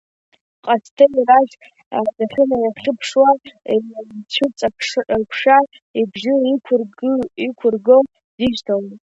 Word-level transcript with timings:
Ҟасҭеи 0.63 1.21
Рашь 1.27 1.55
дахьынеихьыԥшуа, 2.17 3.29
инцәыҵакшәа 3.73 5.57
ибжьы 5.99 6.33
иқәырга-иқәырго 6.53 7.97
дишьҭалоит. 8.37 8.99